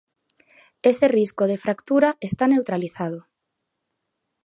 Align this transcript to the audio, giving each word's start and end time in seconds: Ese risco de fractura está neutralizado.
Ese 0.91 1.07
risco 1.17 1.43
de 1.51 1.57
fractura 1.63 2.09
está 2.29 2.45
neutralizado. 2.53 3.19